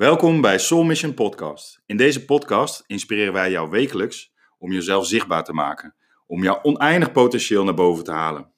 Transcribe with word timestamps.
Welkom 0.00 0.40
bij 0.40 0.58
Soul 0.58 0.82
Mission 0.82 1.14
Podcast. 1.14 1.82
In 1.86 1.96
deze 1.96 2.24
podcast 2.24 2.84
inspireren 2.86 3.32
wij 3.32 3.50
jou 3.50 3.70
wekelijks 3.70 4.32
om 4.58 4.72
jezelf 4.72 5.06
zichtbaar 5.06 5.44
te 5.44 5.52
maken, 5.52 5.94
om 6.26 6.42
jouw 6.42 6.62
oneindig 6.62 7.12
potentieel 7.12 7.64
naar 7.64 7.74
boven 7.74 8.04
te 8.04 8.12
halen. 8.12 8.52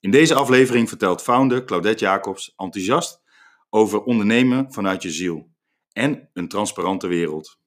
In 0.00 0.10
deze 0.10 0.34
aflevering 0.34 0.88
vertelt 0.88 1.22
founder 1.22 1.64
Claudette 1.64 2.04
Jacobs 2.04 2.54
enthousiast 2.56 3.22
over 3.70 4.02
ondernemen 4.02 4.72
vanuit 4.72 5.02
je 5.02 5.10
ziel 5.10 5.48
en 5.92 6.30
een 6.32 6.48
transparante 6.48 7.06
wereld. 7.06 7.58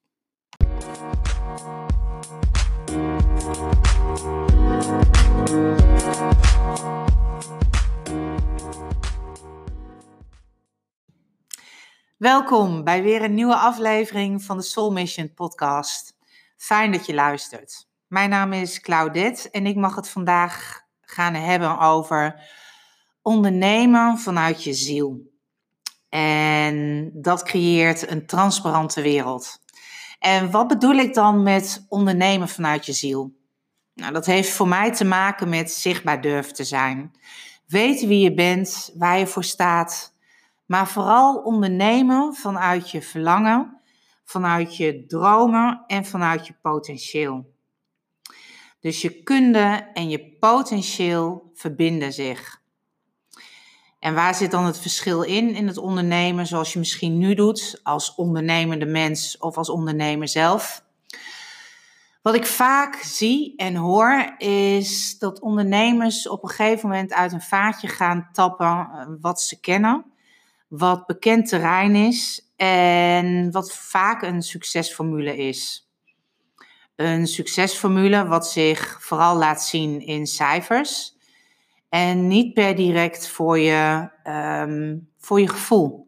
Welkom 12.17 12.83
bij 12.83 13.03
weer 13.03 13.23
een 13.23 13.33
nieuwe 13.33 13.55
aflevering 13.55 14.43
van 14.43 14.57
de 14.57 14.63
Soul 14.63 14.91
Mission 14.91 15.33
podcast. 15.33 16.15
Fijn 16.55 16.91
dat 16.91 17.05
je 17.05 17.13
luistert. 17.13 17.87
Mijn 18.07 18.29
naam 18.29 18.53
is 18.53 18.79
Claudette 18.79 19.49
en 19.49 19.65
ik 19.65 19.75
mag 19.75 19.95
het 19.95 20.09
vandaag 20.09 20.81
gaan 21.01 21.33
hebben 21.33 21.79
over 21.79 22.49
ondernemen 23.21 24.17
vanuit 24.17 24.63
je 24.63 24.73
ziel. 24.73 25.31
En 26.09 27.09
dat 27.13 27.43
creëert 27.43 28.09
een 28.09 28.25
transparante 28.25 29.01
wereld. 29.01 29.59
En 30.19 30.51
wat 30.51 30.67
bedoel 30.67 30.95
ik 30.95 31.13
dan 31.13 31.43
met 31.43 31.85
ondernemen 31.89 32.49
vanuit 32.49 32.85
je 32.85 32.93
ziel? 32.93 33.33
Nou, 33.93 34.13
dat 34.13 34.25
heeft 34.25 34.49
voor 34.49 34.67
mij 34.67 34.93
te 34.93 35.05
maken 35.05 35.49
met 35.49 35.71
zichtbaar 35.71 36.21
durven 36.21 36.53
te 36.53 36.63
zijn. 36.63 37.11
Weten 37.67 38.07
wie 38.07 38.19
je 38.19 38.33
bent, 38.33 38.91
waar 38.95 39.19
je 39.19 39.27
voor 39.27 39.43
staat, 39.43 40.15
maar 40.67 40.87
vooral 40.87 41.35
ondernemen 41.35 42.33
vanuit 42.33 42.91
je 42.91 43.01
verlangen, 43.01 43.81
vanuit 44.23 44.77
je 44.77 45.05
dromen 45.05 45.83
en 45.87 46.05
vanuit 46.05 46.47
je 46.47 46.53
potentieel. 46.61 47.55
Dus 48.79 49.01
je 49.01 49.23
kunde 49.23 49.89
en 49.93 50.09
je 50.09 50.37
potentieel 50.39 51.51
verbinden 51.53 52.13
zich. 52.13 52.61
En 53.99 54.13
waar 54.13 54.35
zit 54.35 54.51
dan 54.51 54.65
het 54.65 54.79
verschil 54.79 55.21
in 55.21 55.55
in 55.55 55.67
het 55.67 55.77
ondernemen 55.77 56.47
zoals 56.47 56.73
je 56.73 56.79
misschien 56.79 57.17
nu 57.17 57.33
doet 57.33 57.79
als 57.83 58.15
ondernemende 58.15 58.85
mens 58.85 59.37
of 59.37 59.57
als 59.57 59.69
ondernemer 59.69 60.27
zelf? 60.27 60.85
Wat 62.21 62.35
ik 62.35 62.45
vaak 62.45 62.95
zie 62.95 63.55
en 63.55 63.75
hoor 63.75 64.35
is 64.37 65.19
dat 65.19 65.39
ondernemers 65.39 66.27
op 66.27 66.43
een 66.43 66.49
gegeven 66.49 66.89
moment 66.89 67.13
uit 67.13 67.31
een 67.31 67.41
vaatje 67.41 67.87
gaan 67.87 68.29
tappen 68.31 68.67
eh, 68.67 69.05
wat 69.21 69.41
ze 69.41 69.59
kennen 69.59 70.05
wat 70.67 71.05
bekend 71.05 71.47
terrein 71.47 71.95
is 71.95 72.51
en 72.55 73.51
wat 73.51 73.73
vaak 73.73 74.21
een 74.21 74.41
succesformule 74.41 75.37
is. 75.37 75.89
Een 76.95 77.27
succesformule 77.27 78.27
wat 78.27 78.47
zich 78.47 78.97
vooral 79.01 79.37
laat 79.37 79.63
zien 79.63 80.01
in 80.01 80.27
cijfers 80.27 81.15
en 81.89 82.27
niet 82.27 82.53
per 82.53 82.75
direct 82.75 83.27
voor 83.27 83.59
je, 83.59 84.09
um, 84.23 85.09
voor 85.17 85.39
je 85.39 85.49
gevoel. 85.49 86.07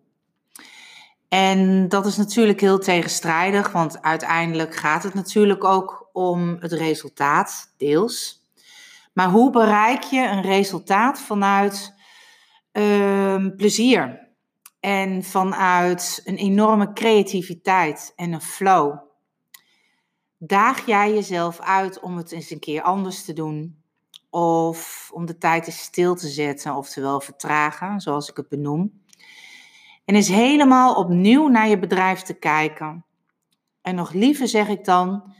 En 1.30 1.88
dat 1.88 2.06
is 2.06 2.18
natuurlijk 2.18 2.60
heel 2.60 2.80
tegenstrijdig, 2.80 3.72
want 3.72 4.02
uiteindelijk 4.02 4.76
gaat 4.76 5.04
het 5.04 5.14
natuurlijk 5.14 5.64
ook 5.64 6.10
om 6.14 6.58
het 6.60 6.72
resultaat, 6.72 7.74
deels. 7.78 8.44
Maar 9.14 9.30
hoe 9.30 9.52
bereik 9.52 10.04
je 10.04 10.28
een 10.28 10.42
resultaat 10.42 11.20
vanuit 11.20 11.94
um, 12.72 13.56
plezier? 13.56 14.29
En 14.80 15.24
vanuit 15.24 16.22
een 16.24 16.38
enorme 16.38 16.94
creativiteit 16.94 18.14
en 18.16 18.34
een 18.34 18.42
flow 18.42 19.08
daag 20.40 20.86
jij 20.86 21.14
jezelf 21.14 21.60
uit 21.60 22.00
om 22.00 22.18
het 22.18 22.32
eens 22.32 22.50
een 22.50 22.60
keer 22.60 22.82
anders 22.82 23.26
te 23.26 23.34
doen. 23.34 23.84
Of 24.30 25.10
om 25.14 25.26
de 25.26 25.38
tijd 25.38 25.68
eens 25.68 25.82
stil 25.82 26.16
te 26.16 26.28
zetten, 26.28 26.76
oftewel 26.76 27.22
vertragen, 27.22 28.00
zoals 28.00 28.30
ik 28.30 28.38
het 28.38 28.50
benoem. 28.50 29.04
En 30.06 30.16
is 30.16 30.28
helemaal 30.28 30.96
opnieuw 30.96 31.48
naar 31.48 31.68
je 31.68 31.80
bedrijf 31.80 32.22
te 32.22 32.34
kijken. 32.34 33.06
En 33.82 33.96
nog 33.96 34.12
liever 34.12 34.48
zeg 34.48 34.68
ik 34.68 34.86
dan, 34.86 35.34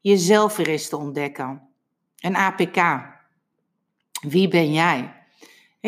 jezelf 0.00 0.56
weer 0.56 0.68
eens 0.68 0.88
te 0.88 0.96
ontdekken. 0.96 1.68
Een 2.16 2.36
APK. 2.36 3.04
Wie 4.20 4.48
ben 4.48 4.72
jij? 4.72 5.25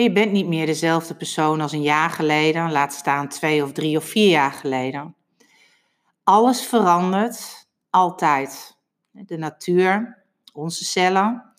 Je 0.03 0.13
bent 0.13 0.33
niet 0.33 0.47
meer 0.47 0.67
dezelfde 0.67 1.15
persoon 1.15 1.61
als 1.61 1.73
een 1.73 1.83
jaar 1.83 2.11
geleden, 2.11 2.73
laat 2.73 2.93
staan 2.93 3.29
twee 3.29 3.63
of 3.63 3.73
drie 3.73 3.97
of 3.97 4.05
vier 4.05 4.31
jaar 4.31 4.53
geleden. 4.53 5.17
Alles 6.25 6.67
verandert 6.67 7.69
altijd. 7.91 8.77
De 9.11 9.37
natuur, 9.37 10.25
onze 10.53 10.85
cellen 10.85 11.53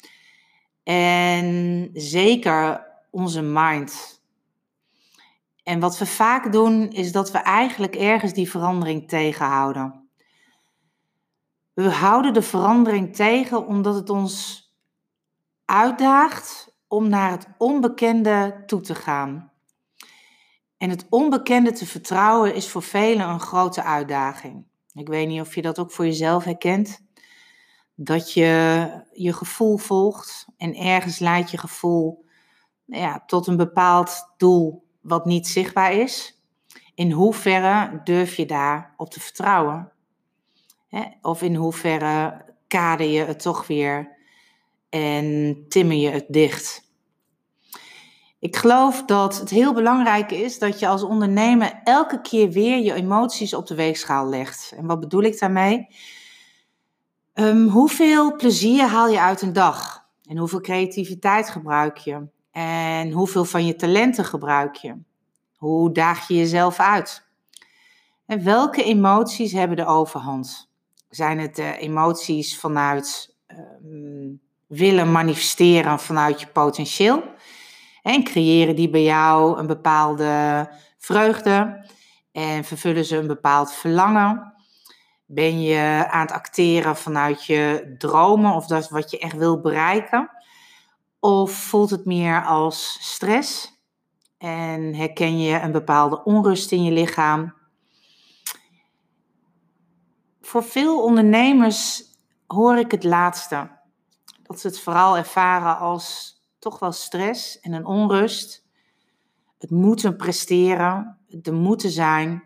en 0.83 1.89
zeker 1.93 2.87
onze 3.11 3.41
mind. 3.41 4.21
En 5.63 5.79
wat 5.79 5.97
we 5.97 6.05
vaak 6.05 6.51
doen, 6.51 6.89
is 6.89 7.11
dat 7.11 7.31
we 7.31 7.37
eigenlijk 7.37 7.95
ergens 7.95 8.33
die 8.33 8.49
verandering 8.49 9.07
tegenhouden. 9.07 10.09
We 11.73 11.89
houden 11.89 12.33
de 12.33 12.41
verandering 12.41 13.15
tegen 13.15 13.67
omdat 13.67 13.95
het 13.95 14.09
ons 14.09 14.63
uitdaagt 15.65 16.77
om 16.89 17.09
naar 17.09 17.31
het 17.31 17.47
onbekende 17.57 18.63
toe 18.65 18.81
te 18.81 18.95
gaan. 18.95 19.51
En 20.77 20.89
het 20.89 21.05
onbekende 21.09 21.71
te 21.71 21.85
vertrouwen 21.85 22.55
is 22.55 22.69
voor 22.69 22.83
velen 22.83 23.29
een 23.29 23.39
grote 23.39 23.83
uitdaging. 23.83 24.65
Ik 24.93 25.07
weet 25.07 25.27
niet 25.27 25.41
of 25.41 25.55
je 25.55 25.61
dat 25.61 25.79
ook 25.79 25.91
voor 25.91 26.05
jezelf 26.05 26.43
herkent. 26.43 27.07
Dat 27.95 28.33
je 28.33 28.87
je 29.11 29.33
gevoel 29.33 29.77
volgt 29.77 30.47
en 30.57 30.75
ergens 30.75 31.19
leidt 31.19 31.51
je 31.51 31.57
gevoel 31.57 32.25
ja, 32.85 33.23
tot 33.25 33.47
een 33.47 33.57
bepaald 33.57 34.33
doel 34.37 34.87
wat 35.01 35.25
niet 35.25 35.47
zichtbaar 35.47 35.93
is. 35.93 36.43
In 36.95 37.11
hoeverre 37.11 38.01
durf 38.03 38.35
je 38.35 38.45
daar 38.45 38.93
op 38.97 39.09
te 39.09 39.19
vertrouwen? 39.19 39.91
Of 41.21 41.41
in 41.41 41.55
hoeverre 41.55 42.45
kader 42.67 43.07
je 43.07 43.23
het 43.23 43.39
toch 43.39 43.67
weer 43.67 44.17
en 44.89 45.55
timmer 45.67 45.97
je 45.97 46.09
het 46.09 46.25
dicht. 46.27 46.87
Ik 48.39 48.55
geloof 48.55 49.05
dat 49.05 49.39
het 49.39 49.49
heel 49.49 49.73
belangrijk 49.73 50.31
is 50.31 50.59
dat 50.59 50.79
je 50.79 50.87
als 50.87 51.03
ondernemer 51.03 51.79
elke 51.83 52.21
keer 52.21 52.49
weer 52.49 52.77
je 52.77 52.93
emoties 52.93 53.53
op 53.53 53.67
de 53.67 53.75
weegschaal 53.75 54.29
legt. 54.29 54.73
En 54.77 54.85
wat 54.85 54.99
bedoel 54.99 55.21
ik 55.21 55.39
daarmee? 55.39 55.87
Um, 57.33 57.67
hoeveel 57.67 58.35
plezier 58.35 58.85
haal 58.85 59.09
je 59.09 59.19
uit 59.19 59.41
een 59.41 59.53
dag? 59.53 60.07
En 60.25 60.37
hoeveel 60.37 60.61
creativiteit 60.61 61.49
gebruik 61.49 61.97
je? 61.97 62.27
En 62.51 63.11
hoeveel 63.11 63.45
van 63.45 63.65
je 63.65 63.75
talenten 63.75 64.25
gebruik 64.25 64.75
je? 64.75 64.95
Hoe 65.55 65.91
daag 65.91 66.27
je 66.27 66.35
jezelf 66.35 66.79
uit? 66.79 67.27
En 68.25 68.43
welke 68.43 68.83
emoties 68.83 69.51
hebben 69.51 69.77
de 69.77 69.85
overhand? 69.85 70.69
Zijn 71.09 71.39
het 71.39 71.55
de 71.55 71.77
emoties 71.77 72.59
vanuit 72.59 73.35
um, 73.83 74.41
willen 74.69 75.11
manifesteren 75.11 75.99
vanuit 75.99 76.39
je 76.39 76.47
potentieel? 76.47 77.23
En 78.01 78.23
creëren 78.23 78.75
die 78.75 78.89
bij 78.89 79.03
jou 79.03 79.59
een 79.59 79.67
bepaalde 79.67 80.67
vreugde 80.97 81.87
en 82.31 82.63
vervullen 82.63 83.05
ze 83.05 83.17
een 83.17 83.27
bepaald 83.27 83.73
verlangen? 83.73 84.53
Ben 85.25 85.61
je 85.61 86.07
aan 86.09 86.21
het 86.21 86.31
acteren 86.31 86.95
vanuit 86.95 87.45
je 87.45 87.95
dromen 87.97 88.53
of 88.53 88.67
dat 88.67 88.89
wat 88.89 89.11
je 89.11 89.19
echt 89.19 89.35
wil 89.35 89.61
bereiken? 89.61 90.29
Of 91.19 91.51
voelt 91.51 91.89
het 91.89 92.05
meer 92.05 92.45
als 92.45 92.97
stress? 93.01 93.77
En 94.37 94.95
herken 94.95 95.39
je 95.39 95.59
een 95.59 95.71
bepaalde 95.71 96.23
onrust 96.23 96.71
in 96.71 96.83
je 96.83 96.91
lichaam? 96.91 97.53
Voor 100.41 100.63
veel 100.63 101.03
ondernemers 101.03 102.03
hoor 102.47 102.77
ik 102.77 102.91
het 102.91 103.03
laatste. 103.03 103.78
Dat 104.49 104.59
ze 104.59 104.67
het 104.67 104.79
vooral 104.79 105.17
ervaren 105.17 105.77
als 105.77 106.35
toch 106.59 106.79
wel 106.79 106.91
stress 106.91 107.59
en 107.59 107.73
een 107.73 107.85
onrust. 107.85 108.65
Het 109.57 109.69
moeten 109.69 110.15
presteren, 110.15 111.17
de 111.27 111.51
moeten 111.51 111.89
zijn, 111.89 112.43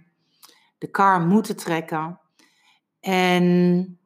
de 0.78 0.88
kar 0.88 1.22
moeten 1.22 1.56
trekken. 1.56 2.20
En 3.00 4.00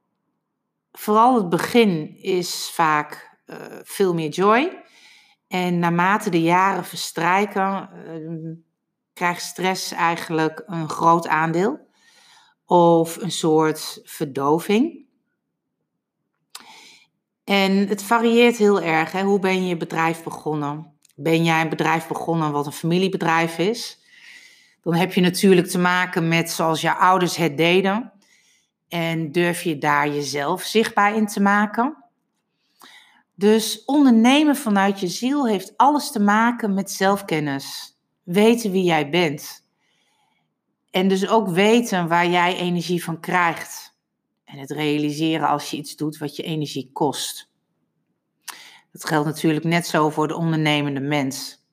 vooral 0.91 1.35
het 1.35 1.49
begin 1.49 2.17
is 2.21 2.69
vaak 2.73 3.39
uh, 3.45 3.55
veel 3.83 4.13
meer 4.13 4.29
joy. 4.29 4.83
En 5.47 5.79
naarmate 5.79 6.29
de 6.29 6.41
jaren 6.41 6.85
verstrijken, 6.85 7.89
uh, 7.93 8.55
krijgt 9.13 9.41
stress 9.41 9.91
eigenlijk 9.91 10.63
een 10.65 10.89
groot 10.89 11.27
aandeel. 11.27 11.89
Of 12.65 13.15
een 13.15 13.31
soort 13.31 13.99
verdoving. 14.03 15.06
En 17.47 17.87
het 17.87 18.03
varieert 18.03 18.57
heel 18.57 18.81
erg. 18.81 19.11
Hè? 19.11 19.21
Hoe 19.23 19.39
ben 19.39 19.61
je 19.61 19.67
je 19.67 19.77
bedrijf 19.77 20.23
begonnen? 20.23 20.99
Ben 21.15 21.43
jij 21.43 21.61
een 21.61 21.69
bedrijf 21.69 22.07
begonnen 22.07 22.51
wat 22.51 22.65
een 22.65 22.71
familiebedrijf 22.71 23.57
is? 23.57 24.05
dan 24.87 24.95
heb 24.95 25.13
je 25.13 25.21
natuurlijk 25.21 25.67
te 25.67 25.79
maken 25.79 26.27
met 26.27 26.51
zoals 26.51 26.81
jouw 26.81 26.95
ouders 26.95 27.35
het 27.35 27.57
deden. 27.57 28.11
En 28.87 29.31
durf 29.31 29.61
je 29.61 29.77
daar 29.77 30.07
jezelf 30.07 30.61
zichtbaar 30.61 31.15
in 31.15 31.27
te 31.27 31.41
maken. 31.41 32.03
Dus 33.35 33.85
ondernemen 33.85 34.55
vanuit 34.55 34.99
je 34.99 35.07
ziel 35.07 35.47
heeft 35.47 35.77
alles 35.77 36.11
te 36.11 36.19
maken 36.19 36.73
met 36.73 36.91
zelfkennis. 36.91 37.97
Weten 38.23 38.71
wie 38.71 38.83
jij 38.83 39.09
bent. 39.09 39.65
En 40.91 41.07
dus 41.07 41.27
ook 41.27 41.47
weten 41.47 42.07
waar 42.07 42.27
jij 42.27 42.55
energie 42.55 43.03
van 43.03 43.19
krijgt. 43.19 43.96
En 44.47 44.57
het 44.57 44.71
realiseren 44.71 45.47
als 45.47 45.69
je 45.69 45.77
iets 45.77 45.95
doet 45.95 46.17
wat 46.17 46.35
je 46.35 46.43
energie 46.43 46.89
kost. 46.93 47.51
Dat 48.91 49.05
geldt 49.05 49.27
natuurlijk 49.27 49.65
net 49.65 49.87
zo 49.87 50.09
voor 50.09 50.27
de 50.27 50.35
ondernemende 50.35 50.99
mens. 50.99 51.63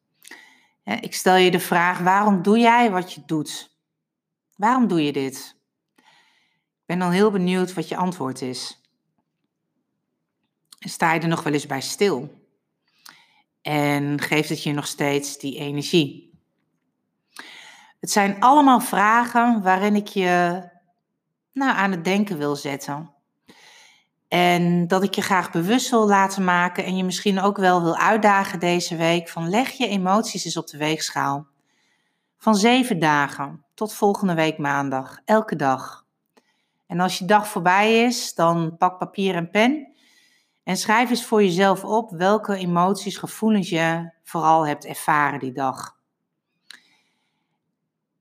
Ik 0.85 1.15
stel 1.15 1.37
je 1.37 1.50
de 1.50 1.61
vraag: 1.61 1.99
waarom 1.99 2.43
doe 2.43 2.59
jij 2.59 2.91
wat 2.91 3.12
je 3.12 3.23
doet? 3.26 3.76
Waarom 4.56 4.87
doe 4.87 5.05
je 5.05 5.12
dit? 5.12 5.56
Ik 5.97 6.87
ben 6.87 6.99
dan 6.99 7.11
heel 7.11 7.31
benieuwd 7.31 7.75
wat 7.75 7.88
je 7.88 7.97
antwoord 7.97 8.43
is. 8.43 8.81
Sta 10.79 11.12
je 11.12 11.20
er 11.20 11.29
nog 11.29 11.43
wel 11.43 11.53
eens 11.53 11.67
bij 11.67 11.81
stil? 11.81 12.43
En 13.62 14.20
geeft 14.20 14.49
het 14.49 14.62
je 14.62 14.73
nog 14.73 14.87
steeds 14.87 15.38
die 15.38 15.59
energie? 15.59 16.38
Het 18.00 18.11
zijn 18.11 18.41
allemaal 18.41 18.81
vragen 18.81 19.62
waarin 19.62 19.97
ik 19.97 20.06
je 20.06 20.62
nou, 21.55 21.77
aan 21.77 21.91
het 21.91 22.05
denken 22.05 22.39
wil 22.39 22.56
zetten. 22.56 23.12
En 24.29 24.87
dat 24.87 25.03
ik 25.03 25.15
je 25.15 25.23
graag 25.23 25.51
bewust 25.51 25.91
wil 25.91 26.06
laten 26.06 26.45
maken 26.45 26.85
en 26.85 26.97
je 26.97 27.05
misschien 27.05 27.41
ook 27.41 27.56
wel 27.56 27.83
wil 27.83 27.97
uitdagen 27.97 28.61
deze 28.61 28.97
week 28.97 29.29
van 29.29 29.49
leg 29.49 29.71
je 29.71 29.89
emoties 29.89 30.45
eens 30.45 30.56
op 30.56 30.67
de 30.67 30.79
weegschaal. 30.79 31.47
Van 32.39 32.55
zeven 32.55 32.99
dagen 32.99 33.65
tot 33.75 33.95
volgende 33.95 34.35
week 34.35 34.59
maandag, 34.59 35.21
elke 35.25 35.56
dag. 35.56 36.06
En 36.87 37.01
als 37.01 37.19
je 37.19 37.25
dag 37.25 37.49
voorbij 37.49 38.05
is, 38.05 38.35
dan 38.35 38.77
pak 38.77 38.99
papier 38.99 39.35
en 39.35 39.51
pen 39.51 39.95
en 40.65 40.77
schrijf 40.77 41.11
eens 41.11 41.25
voor 41.25 41.43
jezelf 41.43 41.85
op 41.85 42.11
welke 42.11 42.56
emoties, 42.56 43.17
gevoelens 43.17 43.69
je 43.69 44.11
vooral 44.23 44.67
hebt 44.67 44.85
ervaren 44.85 45.39
die 45.39 45.53
dag. 45.53 45.97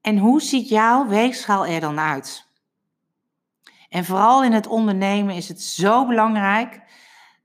En 0.02 0.18
hoe 0.18 0.42
ziet 0.42 0.70
jouw 0.70 1.08
weegschaal 1.08 1.66
er 1.66 1.80
dan 1.80 2.00
uit? 2.00 2.52
En 3.94 4.06
vooral 4.06 4.44
in 4.44 4.52
het 4.52 4.68
ondernemen 4.68 5.36
is 5.36 5.48
het 5.48 5.62
zo 5.62 6.06
belangrijk 6.08 6.82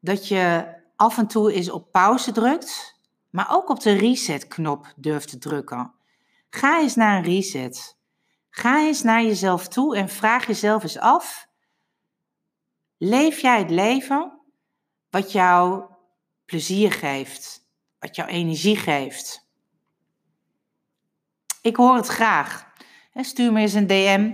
dat 0.01 0.29
je 0.29 0.75
af 0.97 1.19
en 1.19 1.27
toe 1.27 1.53
eens 1.53 1.71
op 1.71 1.93
pauze 1.93 2.33
drukt, 2.33 3.01
maar 3.31 3.47
ook 3.51 3.69
op 3.69 3.81
de 3.81 3.93
reset-knop 3.93 4.93
durft 4.97 5.29
te 5.29 5.39
drukken. 5.39 5.95
Ga 6.51 6.81
eens 6.81 6.95
naar 6.95 7.17
een 7.17 7.25
reset. 7.25 7.99
Ga 8.51 8.81
eens 8.81 9.03
naar 9.03 9.23
jezelf 9.23 9.69
toe 9.69 9.97
en 9.97 10.09
vraag 10.09 10.47
jezelf 10.47 10.83
eens 10.83 10.99
af: 10.99 11.49
leef 12.99 13.41
jij 13.41 13.59
het 13.59 13.71
leven 13.71 14.41
wat 15.11 15.33
jou 15.33 15.85
plezier 16.45 16.93
geeft, 16.93 17.69
wat 17.99 18.17
jou 18.17 18.29
energie 18.29 18.77
geeft? 18.77 19.49
Ik 21.63 21.77
hoor 21.77 21.95
het 21.95 22.07
graag. 22.07 22.67
Stuur 23.15 23.53
me 23.53 23.61
eens 23.61 23.73
een 23.73 23.87
DM 23.87 24.33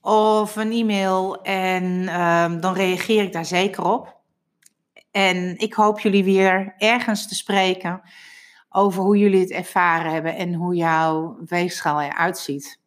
of 0.00 0.56
een 0.56 0.72
e-mail 0.72 1.42
en 1.42 2.08
ehm, 2.08 2.60
dan 2.60 2.74
reageer 2.74 3.22
ik 3.22 3.32
daar 3.32 3.44
zeker 3.44 3.84
op. 3.84 4.16
En 5.10 5.58
ik 5.58 5.74
hoop 5.74 6.00
jullie 6.00 6.24
weer 6.24 6.74
ergens 6.78 7.28
te 7.28 7.34
spreken 7.34 8.02
over 8.68 9.02
hoe 9.02 9.18
jullie 9.18 9.40
het 9.40 9.50
ervaren 9.50 10.12
hebben 10.12 10.36
en 10.36 10.54
hoe 10.54 10.74
jouw 10.74 11.38
weegschaal 11.46 12.00
eruit 12.00 12.38
ziet. 12.38 12.80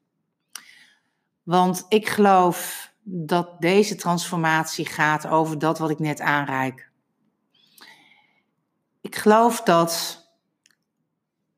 Want 1.44 1.86
ik 1.88 2.08
geloof 2.08 2.92
dat 3.04 3.62
deze 3.62 3.96
transformatie 3.96 4.86
gaat 4.86 5.28
over 5.28 5.60
dat 5.60 5.80
wat 5.80 5.90
ik 5.90 6.00
net 6.00 6.20
aanreik. 6.20 6.90
Ik 9.02 9.16
geloof 9.16 9.62
dat 9.62 10.22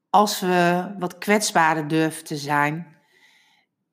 als 0.09 0.39
we 0.39 0.93
wat 0.99 1.17
kwetsbaarder 1.17 1.87
durven 1.87 2.23
te 2.23 2.37
zijn, 2.37 2.92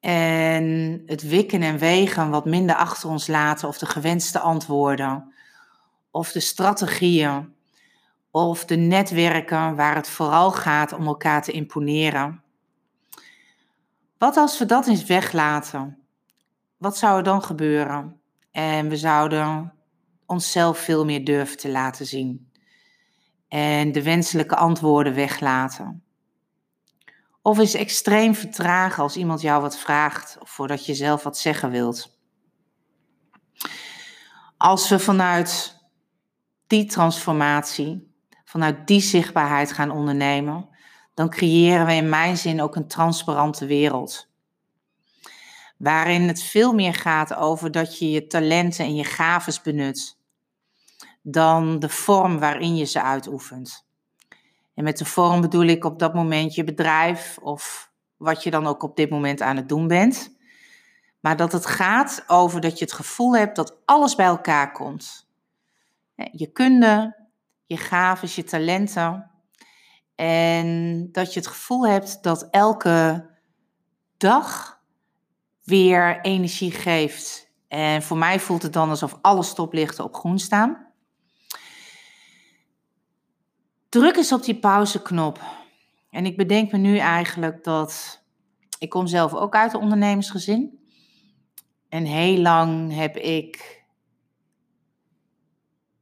en 0.00 1.02
het 1.06 1.22
wikken 1.22 1.62
en 1.62 1.78
wegen 1.78 2.30
wat 2.30 2.44
minder 2.44 2.76
achter 2.76 3.08
ons 3.08 3.26
laten, 3.26 3.68
of 3.68 3.78
de 3.78 3.86
gewenste 3.86 4.38
antwoorden, 4.38 5.32
of 6.10 6.32
de 6.32 6.40
strategieën, 6.40 7.54
of 8.30 8.64
de 8.64 8.76
netwerken 8.76 9.76
waar 9.76 9.94
het 9.94 10.08
vooral 10.08 10.52
gaat 10.52 10.92
om 10.92 11.06
elkaar 11.06 11.42
te 11.42 11.52
imponeren. 11.52 12.42
Wat 14.18 14.36
als 14.36 14.58
we 14.58 14.66
dat 14.66 14.86
eens 14.86 15.04
weglaten? 15.04 15.98
Wat 16.76 16.96
zou 16.96 17.16
er 17.16 17.22
dan 17.22 17.42
gebeuren? 17.42 18.20
En 18.50 18.88
we 18.88 18.96
zouden 18.96 19.72
onszelf 20.26 20.78
veel 20.78 21.04
meer 21.04 21.24
durven 21.24 21.56
te 21.56 21.70
laten 21.70 22.06
zien. 22.06 22.50
En 23.48 23.92
de 23.92 24.02
wenselijke 24.02 24.56
antwoorden 24.56 25.14
weglaten. 25.14 26.04
Of 27.42 27.58
is 27.58 27.74
extreem 27.74 28.34
vertragen 28.34 29.02
als 29.02 29.16
iemand 29.16 29.40
jou 29.40 29.62
wat 29.62 29.78
vraagt 29.78 30.36
voordat 30.40 30.86
je 30.86 30.94
zelf 30.94 31.22
wat 31.22 31.38
zeggen 31.38 31.70
wilt. 31.70 32.18
Als 34.56 34.88
we 34.88 34.98
vanuit 34.98 35.78
die 36.66 36.84
transformatie, 36.84 38.14
vanuit 38.44 38.86
die 38.86 39.00
zichtbaarheid 39.00 39.72
gaan 39.72 39.90
ondernemen, 39.90 40.68
dan 41.14 41.30
creëren 41.30 41.86
we 41.86 41.92
in 41.92 42.08
mijn 42.08 42.36
zin 42.36 42.62
ook 42.62 42.76
een 42.76 42.88
transparante 42.88 43.66
wereld. 43.66 44.28
Waarin 45.76 46.28
het 46.28 46.42
veel 46.42 46.72
meer 46.72 46.94
gaat 46.94 47.34
over 47.34 47.70
dat 47.70 47.98
je 47.98 48.10
je 48.10 48.26
talenten 48.26 48.84
en 48.84 48.94
je 48.94 49.04
gaves 49.04 49.62
benut, 49.62 50.18
dan 51.22 51.78
de 51.78 51.88
vorm 51.88 52.38
waarin 52.38 52.76
je 52.76 52.84
ze 52.84 53.02
uitoefent. 53.02 53.88
En 54.80 54.86
met 54.86 54.98
de 54.98 55.04
vorm 55.04 55.40
bedoel 55.40 55.64
ik 55.64 55.84
op 55.84 55.98
dat 55.98 56.14
moment 56.14 56.54
je 56.54 56.64
bedrijf 56.64 57.38
of 57.42 57.92
wat 58.16 58.42
je 58.42 58.50
dan 58.50 58.66
ook 58.66 58.82
op 58.82 58.96
dit 58.96 59.10
moment 59.10 59.42
aan 59.42 59.56
het 59.56 59.68
doen 59.68 59.86
bent. 59.86 60.36
Maar 61.20 61.36
dat 61.36 61.52
het 61.52 61.66
gaat 61.66 62.24
over 62.26 62.60
dat 62.60 62.78
je 62.78 62.84
het 62.84 62.94
gevoel 62.94 63.36
hebt 63.36 63.56
dat 63.56 63.76
alles 63.84 64.14
bij 64.14 64.26
elkaar 64.26 64.72
komt. 64.72 65.28
Je 66.14 66.46
kunde, 66.52 67.16
je 67.66 67.76
gaven, 67.76 68.28
je 68.34 68.44
talenten. 68.44 69.30
En 70.14 71.08
dat 71.12 71.34
je 71.34 71.40
het 71.40 71.48
gevoel 71.48 71.86
hebt 71.86 72.22
dat 72.22 72.48
elke 72.50 73.28
dag 74.16 74.80
weer 75.64 76.20
energie 76.20 76.72
geeft. 76.72 77.52
En 77.68 78.02
voor 78.02 78.18
mij 78.18 78.40
voelt 78.40 78.62
het 78.62 78.72
dan 78.72 78.90
alsof 78.90 79.18
alle 79.20 79.42
stoplichten 79.42 80.04
op 80.04 80.14
groen 80.14 80.38
staan. 80.38 80.89
Druk 83.90 84.16
eens 84.16 84.32
op 84.32 84.42
die 84.42 84.58
pauzeknop. 84.58 85.40
En 86.10 86.26
ik 86.26 86.36
bedenk 86.36 86.72
me 86.72 86.78
nu 86.78 86.96
eigenlijk 86.98 87.64
dat 87.64 88.22
ik 88.78 88.88
kom 88.88 89.06
zelf 89.06 89.34
ook 89.34 89.54
uit 89.54 89.74
een 89.74 89.80
ondernemersgezin. 89.80 90.78
En 91.88 92.04
heel 92.04 92.38
lang 92.38 92.94
heb 92.94 93.16
ik 93.16 93.82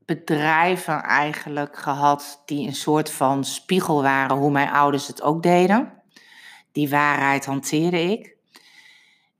bedrijven 0.05 1.03
eigenlijk 1.03 1.79
gehad 1.79 2.43
die 2.45 2.67
een 2.67 2.75
soort 2.75 3.11
van 3.11 3.45
spiegel 3.45 4.03
waren 4.03 4.37
hoe 4.37 4.51
mijn 4.51 4.71
ouders 4.71 5.07
het 5.07 5.23
ook 5.23 5.43
deden. 5.43 6.03
Die 6.73 6.89
waarheid 6.89 7.47
hanteerde 7.47 8.01
ik. 8.01 8.37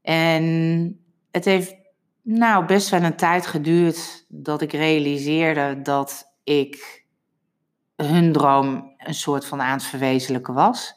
En 0.03 1.05
het 1.31 1.45
heeft 1.45 1.75
nou 2.23 2.67
best 2.67 2.89
wel 2.89 3.03
een 3.03 3.17
tijd 3.17 3.47
geduurd 3.47 4.25
dat 4.29 4.63
ik 4.63 4.73
realiseerde 4.73 5.83
dat 5.83 6.35
ik 6.45 7.07
hun 8.07 8.33
droom 8.33 8.95
een 8.99 9.15
soort 9.15 9.47
van 9.47 9.61
aan 9.61 9.73
het 9.73 9.83
verwezenlijken 9.83 10.55
was. 10.55 10.97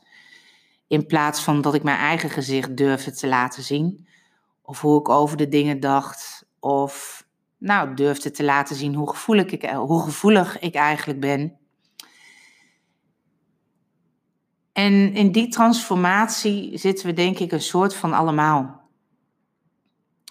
In 0.87 1.05
plaats 1.05 1.43
van 1.43 1.61
dat 1.61 1.73
ik 1.73 1.83
mijn 1.83 1.97
eigen 1.97 2.29
gezicht 2.29 2.77
durfde 2.77 3.11
te 3.11 3.27
laten 3.27 3.63
zien. 3.63 4.07
Of 4.61 4.81
hoe 4.81 4.99
ik 4.99 5.09
over 5.09 5.37
de 5.37 5.47
dingen 5.47 5.79
dacht. 5.79 6.45
Of 6.59 7.25
nou, 7.57 7.93
durfde 7.93 8.31
te 8.31 8.43
laten 8.43 8.75
zien 8.75 8.95
hoe 8.95 9.09
gevoelig 9.09 9.45
ik, 9.45 9.69
hoe 9.69 10.03
gevoelig 10.03 10.59
ik 10.59 10.75
eigenlijk 10.75 11.19
ben. 11.19 11.57
En 14.73 15.13
in 15.13 15.31
die 15.31 15.47
transformatie 15.47 16.77
zitten 16.77 17.05
we 17.05 17.13
denk 17.13 17.39
ik 17.39 17.51
een 17.51 17.61
soort 17.61 17.95
van 17.95 18.13
allemaal. 18.13 18.79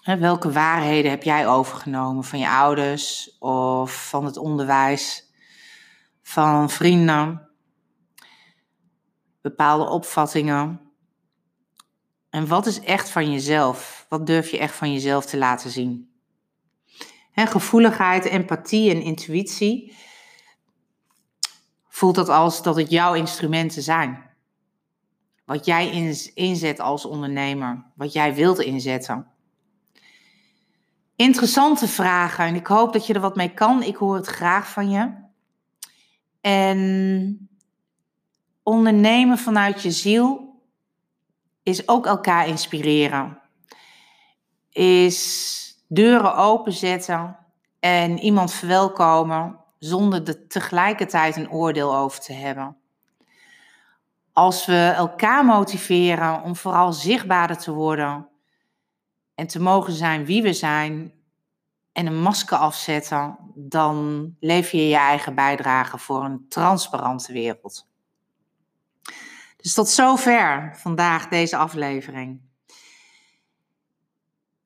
Welke 0.03 0.51
waarheden 0.51 1.11
heb 1.11 1.23
jij 1.23 1.47
overgenomen 1.47 2.23
van 2.23 2.39
je 2.39 2.49
ouders 2.49 3.35
of 3.39 4.09
van 4.09 4.25
het 4.25 4.37
onderwijs? 4.37 5.30
Van 6.21 6.69
vrienden, 6.69 7.49
bepaalde 9.41 9.89
opvattingen. 9.89 10.81
En 12.29 12.47
wat 12.47 12.65
is 12.65 12.79
echt 12.79 13.09
van 13.09 13.31
jezelf? 13.31 14.05
Wat 14.09 14.27
durf 14.27 14.51
je 14.51 14.57
echt 14.57 14.75
van 14.75 14.93
jezelf 14.93 15.25
te 15.25 15.37
laten 15.37 15.69
zien? 15.69 16.09
He, 17.31 17.45
gevoeligheid, 17.47 18.25
empathie 18.25 18.89
en 18.91 19.01
intuïtie. 19.01 19.95
Voelt 21.87 22.15
dat 22.15 22.29
als 22.29 22.63
dat 22.63 22.75
het 22.75 22.89
jouw 22.89 23.13
instrumenten 23.13 23.81
zijn. 23.81 24.29
wat 25.45 25.65
jij 25.65 26.13
inzet 26.33 26.79
als 26.79 27.05
ondernemer, 27.05 27.85
wat 27.95 28.13
jij 28.13 28.35
wilt 28.35 28.59
inzetten. 28.59 29.27
Interessante 31.15 31.87
vragen 31.87 32.45
en 32.45 32.55
ik 32.55 32.67
hoop 32.67 32.93
dat 32.93 33.07
je 33.07 33.13
er 33.13 33.19
wat 33.19 33.35
mee 33.35 33.53
kan. 33.53 33.83
Ik 33.83 33.95
hoor 33.95 34.15
het 34.15 34.27
graag 34.27 34.69
van 34.69 34.89
je. 34.89 35.13
En 36.41 37.49
ondernemen 38.63 39.37
vanuit 39.37 39.81
je 39.81 39.91
ziel 39.91 40.61
is 41.63 41.87
ook 41.87 42.05
elkaar 42.05 42.47
inspireren. 42.47 43.41
Is 44.69 45.83
deuren 45.87 46.35
openzetten 46.35 47.37
en 47.79 48.19
iemand 48.19 48.53
verwelkomen 48.53 49.59
zonder 49.79 50.27
er 50.27 50.47
tegelijkertijd 50.47 51.35
een 51.35 51.51
oordeel 51.51 51.95
over 51.95 52.19
te 52.19 52.33
hebben. 52.33 52.77
Als 54.33 54.65
we 54.65 54.93
elkaar 54.95 55.45
motiveren 55.45 56.41
om 56.41 56.55
vooral 56.55 56.93
zichtbaarder 56.93 57.57
te 57.57 57.71
worden 57.71 58.27
en 59.35 59.47
te 59.47 59.61
mogen 59.61 59.93
zijn 59.93 60.25
wie 60.25 60.41
we 60.41 60.53
zijn 60.53 61.13
en 61.93 62.05
een 62.05 62.21
masker 62.21 62.57
afzetten, 62.57 63.37
dan 63.55 64.27
lever 64.39 64.79
je 64.79 64.87
je 64.87 64.95
eigen 64.95 65.35
bijdrage 65.35 65.97
voor 65.97 66.23
een 66.23 66.45
transparante 66.49 67.33
wereld. 67.33 67.89
Dus 69.57 69.73
tot 69.73 69.89
zover 69.89 70.75
vandaag 70.77 71.27
deze 71.27 71.57
aflevering. 71.57 72.41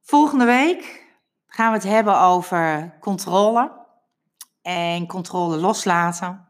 Volgende 0.01 0.46
week 0.46 1.05
gaan 1.48 1.72
we 1.72 1.77
het 1.77 1.88
hebben 1.88 2.20
over 2.20 2.94
controle 3.00 3.86
en 4.62 5.08
controle 5.08 5.58
loslaten. 5.58 6.50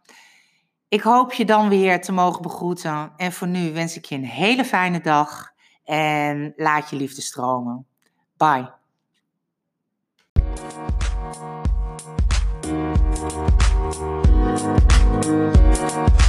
Ik 0.87 1.01
hoop 1.01 1.33
je 1.33 1.45
dan 1.45 1.69
weer 1.69 2.01
te 2.01 2.11
mogen 2.11 2.41
begroeten. 2.41 3.13
En 3.17 3.31
voor 3.31 3.47
nu 3.47 3.73
wens 3.73 3.97
ik 3.97 4.05
je 4.05 4.15
een 4.15 4.25
hele 4.25 4.65
fijne 4.65 5.01
dag 5.01 5.51
en 5.83 6.53
laat 6.55 6.89
je 6.89 6.95
liefde 6.95 7.21
stromen. 7.21 7.87
Bye. 8.37 8.84
Thank 13.97 14.25
you. 16.19 16.24